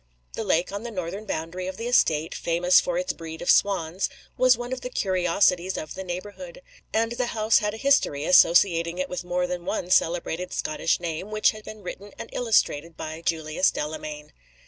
[0.33, 4.09] The lake on the northern boundary of the estate, famous for its breed of swans,
[4.35, 8.97] was one of the curiosities of the neighborhood; and the house had a history, associating
[8.97, 13.21] it with more than one celebrated Scottish name, which had been written and illustrated by
[13.23, 14.31] Julius Delamayn.